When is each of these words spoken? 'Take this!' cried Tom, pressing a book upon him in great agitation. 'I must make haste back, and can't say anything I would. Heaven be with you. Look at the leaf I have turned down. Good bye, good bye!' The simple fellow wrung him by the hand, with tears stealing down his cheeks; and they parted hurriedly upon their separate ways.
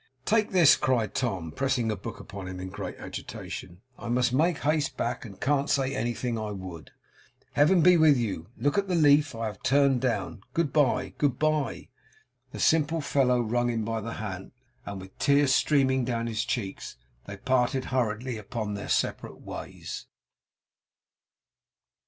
'Take 0.25 0.49
this!' 0.49 0.75
cried 0.75 1.13
Tom, 1.13 1.51
pressing 1.51 1.91
a 1.91 1.95
book 1.95 2.19
upon 2.19 2.47
him 2.47 2.59
in 2.59 2.69
great 2.69 2.95
agitation. 2.97 3.81
'I 3.99 4.09
must 4.09 4.33
make 4.33 4.57
haste 4.61 4.97
back, 4.97 5.23
and 5.25 5.39
can't 5.39 5.69
say 5.69 5.93
anything 5.95 6.39
I 6.39 6.49
would. 6.49 6.89
Heaven 7.51 7.81
be 7.83 7.97
with 7.97 8.17
you. 8.17 8.47
Look 8.57 8.79
at 8.79 8.87
the 8.87 8.95
leaf 8.95 9.35
I 9.35 9.45
have 9.45 9.61
turned 9.61 10.01
down. 10.01 10.41
Good 10.55 10.73
bye, 10.73 11.13
good 11.19 11.37
bye!' 11.37 11.89
The 12.51 12.59
simple 12.59 12.99
fellow 13.01 13.41
wrung 13.41 13.69
him 13.69 13.85
by 13.85 14.01
the 14.01 14.13
hand, 14.13 14.53
with 14.87 15.15
tears 15.19 15.53
stealing 15.53 16.03
down 16.03 16.25
his 16.25 16.45
cheeks; 16.45 16.97
and 17.27 17.37
they 17.37 17.39
parted 17.39 17.85
hurriedly 17.93 18.37
upon 18.39 18.73
their 18.73 18.89
separate 18.89 19.39
ways. 19.41 20.07